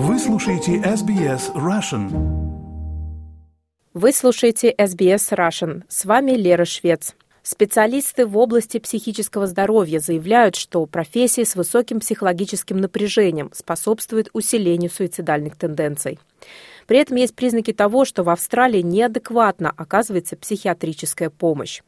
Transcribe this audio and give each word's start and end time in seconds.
Вы 0.00 0.20
слушаете 0.20 0.76
SBS 0.76 1.52
Russian. 1.56 2.08
Вы 3.94 4.12
слушаете 4.12 4.72
SBS 4.72 5.32
Russian. 5.32 5.82
С 5.88 6.04
вами 6.04 6.36
Лера 6.36 6.64
Швец. 6.64 7.16
Специалисты 7.42 8.24
в 8.24 8.38
области 8.38 8.78
психического 8.78 9.48
здоровья 9.48 9.98
заявляют, 9.98 10.54
что 10.54 10.86
профессии 10.86 11.42
с 11.42 11.56
высоким 11.56 11.98
психологическим 11.98 12.76
напряжением 12.76 13.50
способствуют 13.52 14.30
усилению 14.34 14.88
суицидальных 14.88 15.56
тенденций. 15.56 16.20
При 16.86 16.98
этом 16.98 17.16
есть 17.16 17.34
признаки 17.34 17.72
того, 17.72 18.04
что 18.04 18.22
в 18.22 18.30
Австралии 18.30 18.82
неадекватно 18.82 19.72
оказывается 19.76 20.36
психиатрическая 20.36 21.28
помощь. 21.28 21.82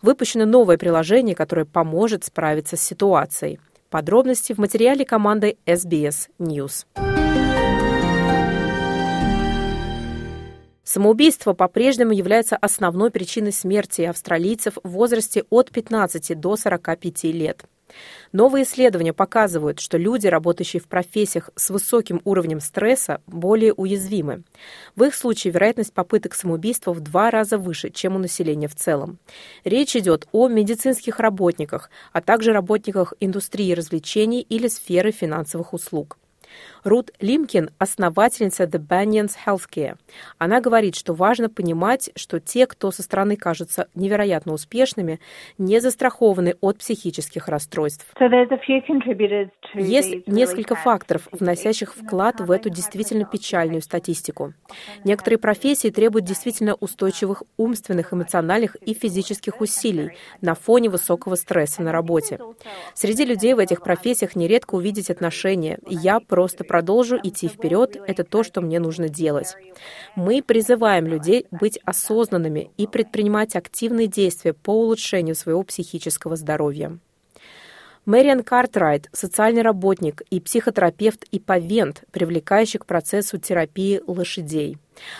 Выпущено 0.00 0.46
новое 0.46 0.78
приложение, 0.78 1.34
которое 1.34 1.66
поможет 1.66 2.24
справиться 2.24 2.78
с 2.78 2.82
ситуацией. 2.82 3.60
Подробности 3.90 4.54
в 4.54 4.58
материале 4.58 5.04
команды 5.04 5.58
SBS 5.66 6.30
News. 6.38 6.86
Самоубийство 10.84 11.52
по-прежнему 11.52 12.12
является 12.12 12.56
основной 12.56 13.10
причиной 13.10 13.52
смерти 13.52 14.02
австралийцев 14.02 14.78
в 14.82 14.90
возрасте 14.90 15.44
от 15.48 15.70
15 15.70 16.38
до 16.38 16.56
45 16.56 17.24
лет. 17.24 17.64
Новые 18.32 18.64
исследования 18.64 19.12
показывают, 19.12 19.78
что 19.78 19.98
люди, 19.98 20.26
работающие 20.26 20.80
в 20.80 20.86
профессиях 20.86 21.50
с 21.54 21.70
высоким 21.70 22.20
уровнем 22.24 22.60
стресса, 22.60 23.20
более 23.26 23.74
уязвимы. 23.74 24.44
В 24.96 25.04
их 25.04 25.14
случае 25.14 25.52
вероятность 25.52 25.92
попыток 25.92 26.34
самоубийства 26.34 26.92
в 26.92 27.00
два 27.00 27.30
раза 27.30 27.58
выше, 27.58 27.90
чем 27.90 28.16
у 28.16 28.18
населения 28.18 28.68
в 28.68 28.74
целом. 28.74 29.18
Речь 29.64 29.94
идет 29.94 30.26
о 30.32 30.48
медицинских 30.48 31.20
работниках, 31.20 31.90
а 32.12 32.22
также 32.22 32.52
работниках 32.52 33.12
индустрии 33.20 33.74
развлечений 33.74 34.40
или 34.40 34.68
сферы 34.68 35.12
финансовых 35.12 35.74
услуг. 35.74 36.18
Рут 36.84 37.10
Лимкин– 37.20 37.70
основательница 37.78 38.64
The 38.64 38.84
Banyans 38.84 39.32
Healthcare. 39.46 39.96
Она 40.38 40.60
говорит, 40.60 40.96
что 40.96 41.14
важно 41.14 41.48
понимать, 41.48 42.10
что 42.16 42.40
те, 42.40 42.66
кто 42.66 42.90
со 42.90 43.02
стороны 43.02 43.36
кажутся 43.36 43.88
невероятно 43.94 44.52
успешными, 44.52 45.20
не 45.58 45.80
застрахованы 45.80 46.56
от 46.60 46.78
психических 46.78 47.48
расстройств. 47.48 48.06
Есть 49.74 50.26
несколько 50.26 50.74
факторов, 50.74 51.28
вносящих 51.30 51.94
вклад 51.94 52.40
в 52.40 52.50
эту 52.50 52.70
действительно 52.70 53.24
печальную 53.24 53.82
статистику. 53.82 54.54
Некоторые 55.04 55.38
профессии 55.38 55.88
требуют 55.88 56.24
действительно 56.26 56.74
устойчивых 56.74 57.42
умственных, 57.56 58.12
эмоциональных 58.12 58.76
и 58.76 58.94
физических 58.94 59.60
усилий 59.60 60.12
на 60.40 60.54
фоне 60.54 60.90
высокого 60.90 61.36
стресса 61.36 61.82
на 61.82 61.92
работе. 61.92 62.38
Среди 62.94 63.24
людей 63.24 63.54
в 63.54 63.58
этих 63.58 63.82
профессиях 63.82 64.36
нередко 64.36 64.74
увидеть 64.74 65.10
отношения 65.10 65.78
«я 65.86 66.20
просто 66.42 66.64
продолжу 66.64 67.20
идти 67.22 67.46
вперед, 67.46 67.96
это 68.04 68.24
то, 68.24 68.42
что 68.42 68.60
мне 68.60 68.80
нужно 68.80 69.08
делать. 69.08 69.54
Мы 70.16 70.42
призываем 70.42 71.06
людей 71.06 71.46
быть 71.52 71.78
осознанными 71.84 72.72
и 72.76 72.88
предпринимать 72.88 73.54
активные 73.54 74.08
действия 74.08 74.52
по 74.52 74.72
улучшению 74.72 75.36
своего 75.36 75.62
психического 75.62 76.34
здоровья. 76.34 76.98
Мэриан 78.06 78.42
Картрайт– 78.42 79.08
социальный 79.12 79.62
работник 79.62 80.22
и 80.30 80.40
психотерапевт 80.40 81.22
и 81.30 81.38
повент, 81.38 82.02
привлекающий 82.10 82.80
к 82.80 82.86
процессу 82.86 83.38
терапии 83.38 84.02
лошадей. 84.04 84.78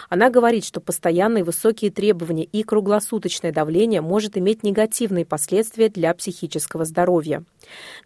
Она 0.08 0.30
говорит, 0.30 0.64
что 0.64 0.80
постоянные 0.80 1.44
высокие 1.44 1.90
требования 1.90 2.44
и 2.44 2.62
круглосуточное 2.62 3.52
давление 3.52 4.00
может 4.00 4.36
иметь 4.36 4.62
негативные 4.62 5.24
последствия 5.24 5.88
для 5.88 6.14
психического 6.14 6.84
здоровья. 6.84 7.44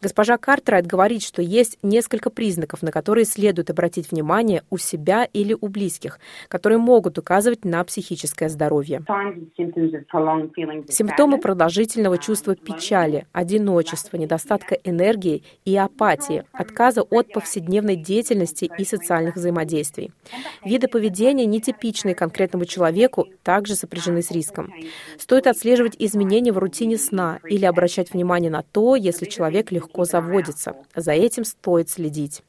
Госпожа 0.00 0.36
Картрайт 0.36 0.86
говорит, 0.86 1.22
что 1.22 1.42
есть 1.42 1.78
несколько 1.82 2.30
признаков, 2.30 2.82
на 2.82 2.92
которые 2.92 3.24
следует 3.24 3.70
обратить 3.70 4.10
внимание 4.10 4.62
у 4.70 4.78
себя 4.78 5.24
или 5.32 5.56
у 5.58 5.68
близких, 5.68 6.18
которые 6.48 6.78
могут 6.78 7.18
указывать 7.18 7.64
на 7.64 7.82
психическое 7.84 8.48
здоровье. 8.48 9.02
Симптомы 10.88 11.38
продолжительного 11.38 12.18
чувства 12.18 12.54
печали, 12.54 13.26
одиночества, 13.32 14.16
недостатка 14.16 14.74
энергии 14.84 15.42
и 15.64 15.76
апатии, 15.76 16.44
отказа 16.52 17.02
от 17.02 17.32
повседневной 17.32 17.96
деятельности 17.96 18.70
и 18.78 18.84
социальных 18.84 19.36
взаимодействий. 19.36 20.12
Виды 20.64 20.88
поведения 20.88 21.46
нетипичные 21.66 22.14
конкретному 22.14 22.64
человеку, 22.64 23.26
также 23.42 23.74
сопряжены 23.74 24.22
с 24.22 24.30
риском. 24.30 24.72
Стоит 25.18 25.46
отслеживать 25.46 25.96
изменения 25.98 26.52
в 26.52 26.58
рутине 26.58 26.98
сна 26.98 27.40
или 27.48 27.64
обращать 27.64 28.12
внимание 28.12 28.50
на 28.50 28.62
то, 28.62 28.96
если 28.96 29.26
человек 29.26 29.72
легко 29.72 30.04
заводится. 30.04 30.74
За 30.94 31.12
этим 31.12 31.44
стоит 31.44 31.90
следить. 31.90 32.42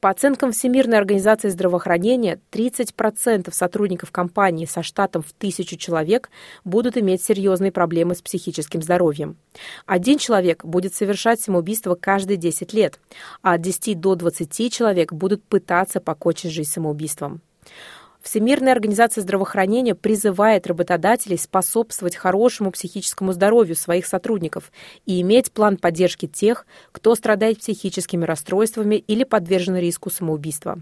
По 0.00 0.10
оценкам 0.10 0.52
Всемирной 0.52 0.98
организации 0.98 1.48
здравоохранения, 1.48 2.38
30% 2.52 3.50
сотрудников 3.50 4.10
компании 4.12 4.66
со 4.66 4.82
штатом 4.82 5.22
в 5.22 5.32
тысячу 5.32 5.76
человек 5.76 6.28
будут 6.62 6.98
иметь 6.98 7.22
серьезные 7.22 7.72
проблемы 7.72 8.14
с 8.14 8.20
психическим 8.20 8.82
здоровьем. 8.82 9.38
Один 9.86 10.18
человек 10.18 10.62
будет 10.62 10.94
совершать 10.94 11.40
самоубийство 11.40 11.94
каждые 11.94 12.36
10 12.36 12.74
лет, 12.74 13.00
а 13.40 13.54
от 13.54 13.62
10 13.62 13.98
до 13.98 14.14
20 14.14 14.70
человек 14.70 15.10
будут 15.10 15.42
пытаться 15.42 16.00
покончить 16.00 16.50
жизнь 16.50 16.70
самоубийством. 16.70 17.40
Всемирная 18.24 18.72
организация 18.72 19.20
здравоохранения 19.20 19.94
призывает 19.94 20.66
работодателей 20.66 21.36
способствовать 21.36 22.16
хорошему 22.16 22.70
психическому 22.70 23.34
здоровью 23.34 23.76
своих 23.76 24.06
сотрудников 24.06 24.72
и 25.04 25.20
иметь 25.20 25.52
план 25.52 25.76
поддержки 25.76 26.26
тех, 26.26 26.66
кто 26.90 27.14
страдает 27.16 27.58
психическими 27.58 28.24
расстройствами 28.24 28.94
или 28.94 29.24
подвержен 29.24 29.76
риску 29.76 30.08
самоубийства. 30.08 30.80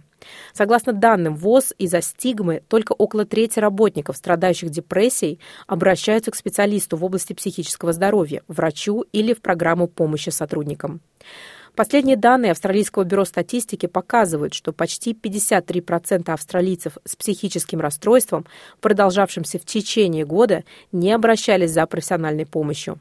Согласно 0.54 0.92
данным 0.92 1.34
ВОЗ, 1.34 1.74
из-за 1.78 2.00
стигмы 2.00 2.62
только 2.68 2.92
около 2.92 3.24
трети 3.24 3.58
работников, 3.58 4.16
страдающих 4.16 4.70
депрессией, 4.70 5.40
обращаются 5.66 6.30
к 6.30 6.36
специалисту 6.36 6.96
в 6.96 7.04
области 7.04 7.32
психического 7.32 7.92
здоровья, 7.92 8.42
врачу 8.46 9.04
или 9.10 9.34
в 9.34 9.42
программу 9.42 9.88
помощи 9.88 10.30
сотрудникам. 10.30 11.00
Последние 11.74 12.16
данные 12.16 12.52
Австралийского 12.52 13.04
бюро 13.04 13.24
статистики 13.24 13.86
показывают, 13.86 14.52
что 14.52 14.72
почти 14.72 15.14
53% 15.14 16.30
австралийцев 16.30 16.98
с 17.06 17.16
психическим 17.16 17.80
расстройством, 17.80 18.44
продолжавшимся 18.80 19.58
в 19.58 19.64
течение 19.64 20.26
года, 20.26 20.64
не 20.92 21.12
обращались 21.12 21.70
за 21.70 21.86
профессиональной 21.86 22.44
помощью. 22.44 22.98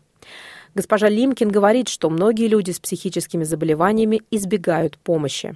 Госпожа 0.74 1.10
Лимкин 1.10 1.50
говорит, 1.50 1.90
что 1.90 2.10
многие 2.10 2.48
люди 2.48 2.72
с 2.72 2.80
психическими 2.80 3.44
заболеваниями 3.44 4.22
избегают 4.32 4.98
помощи. 4.98 5.56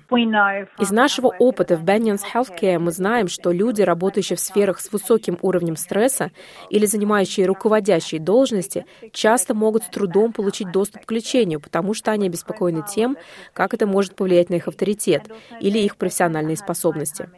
Из 0.79 0.91
нашего 0.91 1.27
опыта 1.39 1.77
в 1.77 1.83
Banyans 1.83 2.21
Healthcare 2.33 2.79
мы 2.79 2.91
знаем, 2.91 3.29
что 3.29 3.51
люди, 3.51 3.81
работающие 3.81 4.35
в 4.35 4.41
сферах 4.41 4.81
с 4.81 4.91
высоким 4.91 5.39
уровнем 5.41 5.77
стресса 5.77 6.31
или 6.69 6.85
занимающие 6.85 7.45
руководящие 7.45 8.19
должности, 8.19 8.85
часто 9.13 9.53
могут 9.53 9.83
с 9.83 9.87
трудом 9.87 10.33
получить 10.33 10.71
доступ 10.71 11.05
к 11.05 11.11
лечению, 11.13 11.61
потому 11.61 11.93
что 11.93 12.11
они 12.11 12.27
обеспокоены 12.27 12.83
тем, 12.93 13.15
как 13.53 13.73
это 13.73 13.87
может 13.87 14.15
повлиять 14.15 14.49
на 14.49 14.55
их 14.55 14.67
авторитет 14.67 15.23
или 15.61 15.79
их 15.79 15.95
профессиональные 15.95 16.57
способности. 16.57 17.29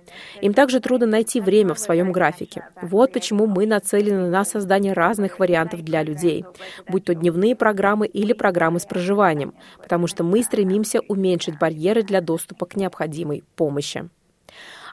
Им 0.41 0.53
также 0.53 0.79
трудно 0.79 1.05
найти 1.05 1.39
время 1.39 1.75
в 1.75 1.79
своем 1.79 2.11
графике. 2.11 2.67
Вот 2.81 3.13
почему 3.13 3.45
мы 3.45 3.67
нацелены 3.67 4.29
на 4.29 4.43
создание 4.45 4.93
разных 4.93 5.37
вариантов 5.37 5.83
для 5.83 6.01
людей, 6.01 6.43
будь 6.87 7.05
то 7.05 7.13
дневные 7.13 7.55
программы 7.55 7.66
или 8.05 8.33
программы 8.33 8.79
с 8.79 8.85
проживанием, 8.85 9.53
потому 9.81 10.07
что 10.07 10.23
мы 10.23 10.43
стремимся 10.43 11.01
уменьшить 11.07 11.59
барьеры 11.59 12.03
для 12.03 12.21
доступа 12.21 12.65
к 12.65 12.75
необходимой 12.75 13.43
помощи. 13.55 14.09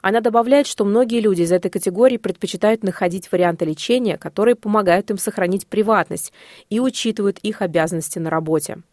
Она 0.07 0.21
добавляет, 0.21 0.67
что 0.67 0.85
многие 0.85 1.19
люди 1.19 1.41
из 1.41 1.51
этой 1.51 1.71
категории 1.71 2.17
предпочитают 2.17 2.83
находить 2.83 3.31
варианты 3.31 3.65
лечения, 3.65 4.19
которые 4.19 4.53
помогают 4.53 5.09
им 5.09 5.17
сохранить 5.17 5.65
приватность 5.65 6.31
и 6.69 6.79
учитывают 6.79 7.39
их 7.39 7.63
обязанности 7.63 8.19
на 8.19 8.29
работе. 8.29 8.83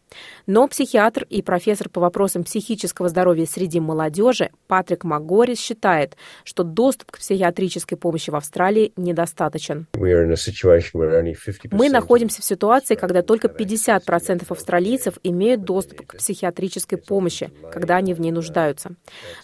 Но 0.45 0.67
психиатр 0.67 1.25
и 1.29 1.41
профессор 1.41 1.89
по 1.89 2.01
вопросам 2.01 2.43
психического 2.43 3.09
здоровья 3.09 3.45
среди 3.45 3.79
молодежи 3.79 4.49
Патрик 4.67 5.03
МакГорис 5.03 5.59
считает, 5.59 6.17
что 6.43 6.63
доступ 6.63 7.11
к 7.11 7.19
психиатрической 7.19 7.97
помощи 7.97 8.29
в 8.29 8.35
Австралии 8.35 8.93
недостаточен. 8.95 9.87
Мы 11.71 11.89
находимся 11.89 12.41
в 12.41 12.45
ситуации, 12.45 12.95
когда 12.95 13.21
только 13.21 13.47
50% 13.47 14.45
австралийцев 14.49 15.15
имеют 15.23 15.63
доступ 15.63 16.05
к 16.07 16.17
психиатрической 16.17 16.97
помощи, 16.97 17.51
когда 17.71 17.97
они 17.97 18.13
в 18.13 18.21
ней 18.21 18.31
нуждаются. 18.31 18.91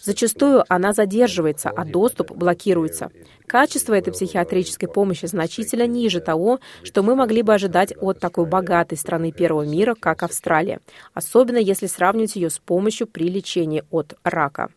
Зачастую 0.02 0.64
она 0.68 0.92
задерживается, 0.92 1.59
а 1.68 1.84
доступ 1.84 2.32
блокируется. 2.32 3.10
Качество 3.46 3.94
этой 3.94 4.12
психиатрической 4.12 4.88
помощи 4.88 5.26
значительно 5.26 5.86
ниже 5.86 6.20
того, 6.20 6.60
что 6.82 7.02
мы 7.02 7.14
могли 7.14 7.42
бы 7.42 7.52
ожидать 7.52 7.92
от 8.00 8.20
такой 8.20 8.46
богатой 8.46 8.96
страны 8.96 9.32
первого 9.32 9.62
мира, 9.62 9.94
как 9.94 10.22
Австралия, 10.22 10.80
особенно 11.12 11.58
если 11.58 11.86
сравнивать 11.86 12.36
ее 12.36 12.48
с 12.48 12.58
помощью 12.58 13.06
при 13.06 13.28
лечении 13.28 13.84
от 13.90 14.14
рака. 14.24 14.70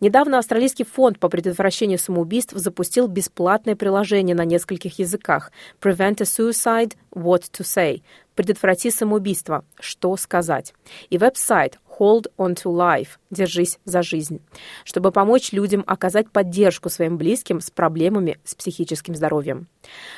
Недавно 0.00 0.38
Австралийский 0.38 0.84
фонд 0.84 1.18
по 1.18 1.28
предотвращению 1.28 1.98
самоубийств 1.98 2.52
запустил 2.54 3.06
бесплатное 3.06 3.76
приложение 3.76 4.34
на 4.34 4.44
нескольких 4.44 4.98
языках 4.98 5.52
Prevent 5.80 6.20
a 6.20 6.24
Suicide, 6.24 6.94
What 7.12 7.44
to 7.52 7.62
Say, 7.62 8.02
предотврати 8.34 8.90
самоубийство, 8.90 9.64
что 9.78 10.16
сказать, 10.16 10.74
и 11.10 11.18
веб-сайт 11.18 11.78
Hold 11.98 12.26
on 12.38 12.54
to 12.54 12.64
life– 12.64 13.08
держись 13.30 13.78
за 13.84 14.02
жизнь, 14.02 14.40
чтобы 14.84 15.12
помочь 15.12 15.52
людям 15.52 15.84
оказать 15.86 16.30
поддержку 16.30 16.88
своим 16.88 17.18
близким 17.18 17.60
с 17.60 17.70
проблемами 17.70 18.38
с 18.44 18.54
психическим 18.54 19.14
здоровьем. 19.14 19.68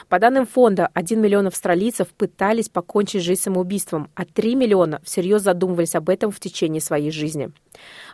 По 0.08 0.18
данным 0.18 0.46
фонда, 0.46 0.88
1 0.94 1.20
миллион 1.20 1.48
австралийцев 1.48 2.08
пытались 2.08 2.68
покончить 2.68 3.22
жизнь 3.22 3.42
самоубийством, 3.42 4.10
а 4.14 4.24
3 4.24 4.54
миллиона 4.54 5.00
всерьез 5.04 5.42
задумывались 5.42 5.94
об 5.94 6.08
этом 6.08 6.30
в 6.30 6.40
течение 6.40 6.80
своей 6.80 7.10
жизни. 7.10 7.50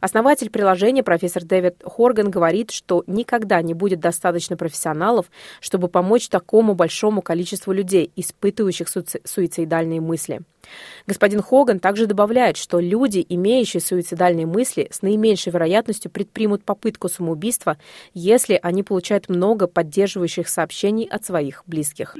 Основатель 0.00 0.50
приложения 0.50 1.02
профессор 1.02 1.44
Дэвид 1.44 1.82
Хорган 1.84 2.30
говорит, 2.30 2.70
что 2.70 3.04
никогда 3.06 3.62
не 3.62 3.74
будет 3.74 4.00
достаточно 4.00 4.56
профессионалов, 4.56 5.26
чтобы 5.60 5.88
помочь 5.88 6.28
такому 6.28 6.74
большому 6.74 7.22
количеству 7.22 7.72
людей, 7.72 8.10
испытывающих 8.16 8.88
суицидальные 8.88 10.00
мысли. 10.00 10.40
Господин 11.06 11.42
Хоган 11.42 11.80
также 11.80 12.06
добавляет, 12.06 12.56
что 12.56 12.78
люди, 12.78 13.24
имеющие 13.28 13.80
суицидальные 13.80 14.46
мысли, 14.46 14.88
с 14.90 15.02
наименьшей 15.02 15.52
вероятностью 15.52 16.10
предпримут 16.10 16.64
попытку 16.64 17.08
самоубийства, 17.08 17.76
если 18.14 18.58
они 18.62 18.82
получают 18.82 19.28
много 19.28 19.66
поддерживающих 19.66 20.48
сообщений 20.48 21.04
от 21.04 21.24
своих 21.24 21.64
близких. 21.66 22.16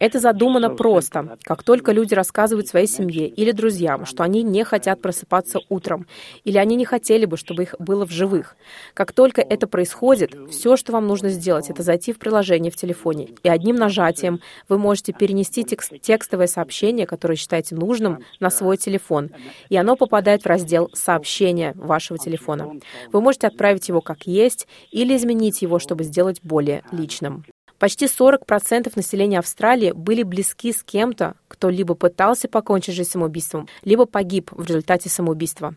Это 0.00 0.18
задумано 0.18 0.70
просто. 0.70 1.38
Как 1.44 1.62
только 1.62 1.92
люди 1.92 2.14
рассказывают 2.14 2.66
своей 2.66 2.86
семье 2.86 3.28
или 3.28 3.52
друзьям, 3.52 4.06
что 4.06 4.24
они 4.24 4.42
не 4.42 4.64
хотят 4.64 5.00
просыпаться 5.00 5.60
утром, 5.68 6.06
или 6.44 6.58
они 6.58 6.76
не 6.76 6.84
хотели 6.84 7.24
бы, 7.24 7.36
чтобы 7.36 7.62
их 7.62 7.74
было 7.78 8.06
в 8.06 8.10
живых. 8.10 8.56
Как 8.94 9.12
только 9.12 9.40
это 9.40 9.66
происходит, 9.66 10.34
все, 10.50 10.76
что 10.76 10.92
вам 10.92 11.06
нужно 11.06 11.28
сделать, 11.28 11.70
это 11.70 11.82
зайти 11.82 12.12
в 12.12 12.18
приложение 12.18 12.72
в 12.72 12.76
телефоне, 12.76 13.28
и 13.42 13.48
одним 13.48 13.76
нажатием 13.76 14.40
вы 14.68 14.78
можете 14.78 15.12
перенести 15.12 15.64
текст, 15.64 15.92
текстовое 16.00 16.46
сообщение, 16.46 17.06
которое 17.06 17.27
считаете 17.36 17.74
нужным, 17.74 18.24
на 18.40 18.50
свой 18.50 18.76
телефон, 18.76 19.30
и 19.68 19.76
оно 19.76 19.96
попадает 19.96 20.42
в 20.42 20.46
раздел 20.46 20.90
«Сообщения» 20.92 21.72
вашего 21.74 22.18
телефона. 22.18 22.72
Вы 23.12 23.20
можете 23.20 23.46
отправить 23.46 23.88
его 23.88 24.00
как 24.00 24.26
есть 24.26 24.66
или 24.90 25.16
изменить 25.16 25.62
его, 25.62 25.78
чтобы 25.78 26.04
сделать 26.04 26.40
более 26.42 26.82
личным. 26.92 27.44
Почти 27.78 28.06
40% 28.06 28.92
населения 28.96 29.38
Австралии 29.38 29.92
были 29.92 30.24
близки 30.24 30.72
с 30.72 30.82
кем-то, 30.82 31.34
кто 31.46 31.70
либо 31.70 31.94
пытался 31.94 32.48
покончить 32.48 32.94
жизнь 32.94 33.10
самоубийством, 33.10 33.68
либо 33.84 34.04
погиб 34.04 34.50
в 34.50 34.66
результате 34.66 35.08
самоубийства. 35.08 35.76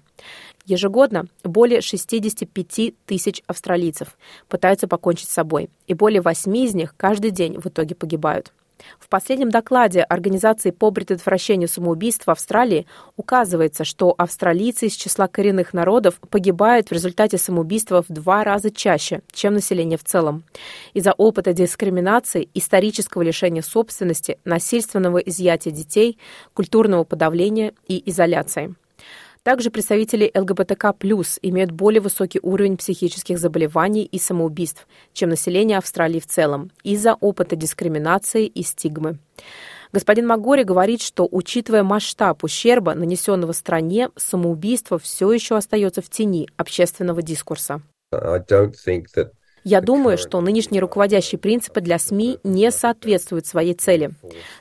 Ежегодно 0.65 1.27
более 1.43 1.81
65 1.81 2.93
тысяч 3.05 3.43
австралийцев 3.45 4.17
пытаются 4.47 4.87
покончить 4.87 5.29
с 5.29 5.33
собой, 5.33 5.69
и 5.85 5.93
более 5.93 6.21
8 6.21 6.57
из 6.57 6.73
них 6.73 6.95
каждый 6.97 7.29
день 7.29 7.59
в 7.59 7.67
итоге 7.67 7.93
погибают. 7.93 8.51
В 8.99 9.09
последнем 9.09 9.49
докладе 9.49 10.01
Организации 10.01 10.71
по 10.71 10.91
предотвращению 10.91 11.67
самоубийств 11.67 12.27
в 12.27 12.31
Австралии 12.31 12.87
указывается, 13.17 13.83
что 13.83 14.13
австралийцы 14.17 14.87
из 14.87 14.93
числа 14.93 15.27
коренных 15.27 15.73
народов 15.73 16.19
погибают 16.29 16.89
в 16.89 16.91
результате 16.91 17.37
самоубийства 17.37 18.01
в 18.01 18.11
два 18.11 18.43
раза 18.43 18.71
чаще, 18.71 19.21
чем 19.31 19.53
население 19.53 19.97
в 19.97 20.03
целом. 20.03 20.43
Из-за 20.93 21.13
опыта 21.13 21.53
дискриминации, 21.53 22.49
исторического 22.53 23.21
лишения 23.21 23.61
собственности, 23.61 24.39
насильственного 24.45 25.19
изъятия 25.19 25.71
детей, 25.71 26.17
культурного 26.53 27.03
подавления 27.03 27.73
и 27.87 28.01
изоляции. 28.09 28.75
Также 29.43 29.71
представители 29.71 30.31
ЛГБТК+, 30.35 30.93
имеют 31.41 31.71
более 31.71 31.99
высокий 31.99 32.39
уровень 32.43 32.77
психических 32.77 33.39
заболеваний 33.39 34.03
и 34.03 34.19
самоубийств, 34.19 34.87
чем 35.13 35.29
население 35.29 35.79
Австралии 35.79 36.19
в 36.19 36.27
целом, 36.27 36.71
из-за 36.83 37.15
опыта 37.15 37.55
дискриминации 37.55 38.45
и 38.45 38.61
стигмы. 38.61 39.17
Господин 39.91 40.27
Магори 40.27 40.63
говорит, 40.63 41.01
что, 41.01 41.27
учитывая 41.29 41.81
масштаб 41.81 42.43
ущерба, 42.43 42.93
нанесенного 42.93 43.53
стране, 43.53 44.09
самоубийство 44.15 44.99
все 44.99 45.31
еще 45.31 45.57
остается 45.57 46.03
в 46.03 46.09
тени 46.09 46.47
общественного 46.55 47.23
дискурса. 47.23 47.81
Я 49.63 49.79
думаю, 49.79 50.17
что 50.17 50.41
нынешние 50.41 50.81
руководящие 50.81 51.37
принципы 51.37 51.81
для 51.81 51.99
СМИ 51.99 52.39
не 52.43 52.71
соответствуют 52.71 53.45
своей 53.45 53.75
цели. 53.75 54.11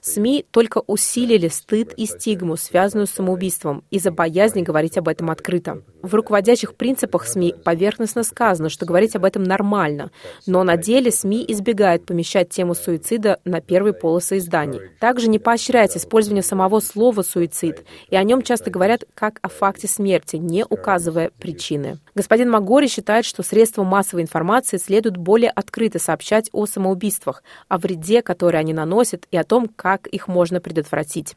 СМИ 0.03 0.45
только 0.51 0.83
усилили 0.87 1.49
стыд 1.49 1.95
и 1.97 2.05
стигму, 2.05 2.57
связанную 2.59 3.07
с 3.07 3.11
самоубийством, 3.11 3.83
из-за 3.91 4.11
боязни 4.11 4.61
говорить 4.61 4.99
об 4.99 5.09
этом 5.09 5.31
открыто. 5.31 5.83
В 6.03 6.15
руководящих 6.15 6.75
принципах 6.75 7.27
СМИ 7.27 7.55
поверхностно 7.65 8.25
сказано, 8.25 8.69
что 8.69 8.87
говорить 8.87 9.17
об 9.17 9.25
этом 9.25 9.43
нормально, 9.43 10.11
но 10.47 10.65
на 10.65 10.77
деле 10.77 11.11
СМИ 11.11 11.45
избегают 11.49 12.07
помещать 12.07 12.51
тему 12.51 12.75
суицида 12.75 13.39
на 13.45 13.61
первые 13.61 13.95
полосы 13.95 14.39
изданий. 14.39 14.81
Также 14.99 15.29
не 15.29 15.39
поощряется 15.39 15.99
использование 15.99 16.43
самого 16.43 16.81
слова 16.81 17.23
«суицид», 17.23 17.85
и 18.09 18.17
о 18.17 18.23
нем 18.23 18.43
часто 18.43 18.71
говорят 18.71 19.05
как 19.15 19.39
о 19.43 19.49
факте 19.49 19.89
смерти, 19.89 20.37
не 20.37 20.65
указывая 20.65 21.31
причины. 21.39 21.99
Господин 22.15 22.51
Магори 22.51 22.87
считает, 22.87 23.25
что 23.25 23.43
средства 23.43 23.83
массовой 23.85 24.23
информации 24.23 24.79
следует 24.91 25.17
более 25.17 25.51
открыто 25.51 26.01
сообщать 26.01 26.51
о 26.53 26.67
самоубийствах, 26.67 27.45
о 27.69 27.79
вреде, 27.79 28.23
который 28.23 28.59
они 28.59 28.73
наносят, 28.73 29.25
и 29.31 29.37
о 29.37 29.45
том, 29.45 29.69
как 29.69 30.09
их 30.09 30.27
можно 30.27 30.61
предотвратить. 30.61 31.37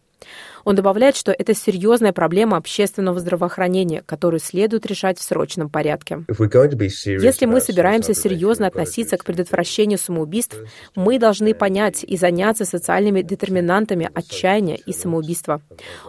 Он 0.63 0.75
добавляет, 0.75 1.15
что 1.15 1.31
это 1.31 1.53
серьезная 1.53 2.13
проблема 2.13 2.57
общественного 2.57 3.19
здравоохранения, 3.19 4.03
которую 4.05 4.39
следует 4.39 4.85
решать 4.85 5.19
в 5.19 5.23
срочном 5.23 5.69
порядке. 5.69 6.23
Если 6.29 7.45
мы 7.45 7.59
собираемся 7.59 8.13
серьезно 8.13 8.67
относиться 8.67 9.17
к 9.17 9.25
предотвращению 9.25 9.99
самоубийств, 9.99 10.57
мы 10.95 11.19
должны 11.19 11.53
понять 11.53 12.03
и 12.03 12.17
заняться 12.17 12.65
социальными 12.65 13.21
детерминантами 13.21 14.09
отчаяния 14.13 14.77
и 14.77 14.93
самоубийства. 14.93 15.61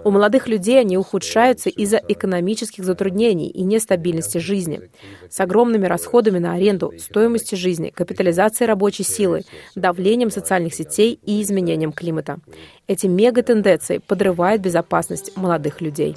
У 0.04 0.10
молодых 0.10 0.46
людей 0.46 0.80
они 0.80 0.96
ухудшаются 0.96 1.68
из-за 1.70 2.00
экономических 2.08 2.84
затруднений 2.84 3.48
и 3.48 3.62
нестабильности 3.62 4.38
жизни, 4.38 4.90
с 5.28 5.40
огромными 5.40 5.86
расходами 5.86 6.38
на 6.38 6.54
аренду, 6.54 6.92
стоимостью 6.98 7.58
жизни, 7.58 7.90
капитализацией 7.90 8.68
рабочей 8.68 9.02
силы, 9.02 9.42
давлением 9.74 10.30
социальных 10.30 10.74
сетей 10.74 11.18
и 11.24 11.42
изменением 11.42 11.92
климата. 11.92 12.38
Эти 12.86 13.06
мегатенденции 13.06 13.98
подрывает 13.98 14.60
безопасность 14.60 15.36
молодых 15.36 15.80
людей. 15.80 16.16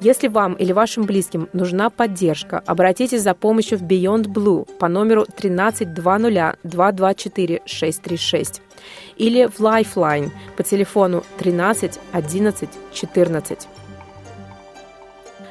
Если 0.00 0.28
вам 0.28 0.54
или 0.54 0.72
вашим 0.72 1.04
близким 1.04 1.48
нужна 1.52 1.90
поддержка, 1.90 2.62
обратитесь 2.64 3.22
за 3.22 3.34
помощью 3.34 3.76
в 3.78 3.82
Beyond 3.82 4.28
Blue 4.28 4.66
по 4.78 4.88
номеру 4.88 5.26
13 5.26 5.92
224 5.92 7.60
636 7.66 8.62
или 9.18 9.46
в 9.46 9.60
Lifeline 9.60 10.30
по 10.56 10.62
телефону 10.62 11.22
13 11.38 12.00
11 12.12 12.68
14. 12.94 13.68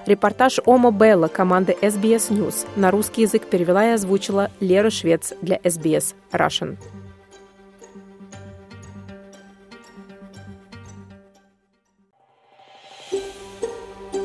Репортаж 0.07 0.59
Омо 0.65 0.89
Белла 0.89 1.27
команды 1.27 1.77
SBS 1.79 2.31
News 2.31 2.65
на 2.75 2.89
русский 2.89 3.23
язык 3.23 3.45
перевела 3.45 3.85
и 3.85 3.91
озвучила 3.91 4.49
Лера 4.59 4.89
Швец 4.89 5.33
для 5.43 5.57
SBS 5.57 6.15
Russian. 6.31 6.77